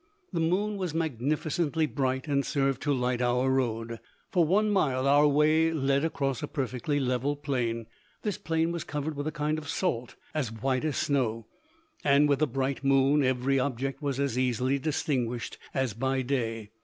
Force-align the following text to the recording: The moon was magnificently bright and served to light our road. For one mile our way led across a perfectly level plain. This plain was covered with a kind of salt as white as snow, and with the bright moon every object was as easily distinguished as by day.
The 0.33 0.39
moon 0.39 0.77
was 0.77 0.95
magnificently 0.95 1.85
bright 1.85 2.27
and 2.27 2.43
served 2.43 2.81
to 2.81 2.91
light 2.91 3.21
our 3.21 3.51
road. 3.51 3.99
For 4.31 4.43
one 4.43 4.71
mile 4.71 5.07
our 5.07 5.27
way 5.27 5.71
led 5.71 6.03
across 6.03 6.41
a 6.41 6.47
perfectly 6.47 6.99
level 6.99 7.35
plain. 7.35 7.85
This 8.23 8.39
plain 8.39 8.71
was 8.71 8.83
covered 8.83 9.15
with 9.15 9.27
a 9.27 9.31
kind 9.31 9.59
of 9.59 9.69
salt 9.69 10.15
as 10.33 10.51
white 10.51 10.85
as 10.85 10.97
snow, 10.97 11.45
and 12.03 12.27
with 12.27 12.39
the 12.39 12.47
bright 12.47 12.83
moon 12.83 13.23
every 13.23 13.59
object 13.59 14.01
was 14.01 14.19
as 14.19 14.39
easily 14.39 14.79
distinguished 14.79 15.59
as 15.71 15.93
by 15.93 16.23
day. 16.23 16.71